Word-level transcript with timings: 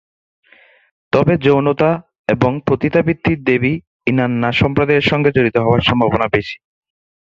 তবে 1.13 1.33
যৌনতা 1.37 1.91
এবং 2.29 2.51
পতিতাবৃত্তির 2.67 3.39
দেবী 3.43 3.73
ইনান্না 4.07 4.49
সম্প্রদায়ের 4.61 5.05
সঙ্গে 5.11 5.29
জড়িত 5.31 5.55
হবার 5.57 5.81
সম্ভবনা 5.89 6.27
বেশি। 6.35 6.57